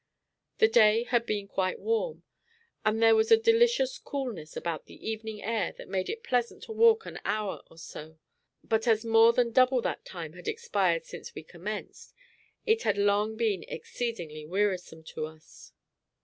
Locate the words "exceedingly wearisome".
13.67-15.03